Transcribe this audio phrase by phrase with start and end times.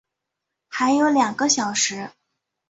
[0.67, 2.09] 还有两个小时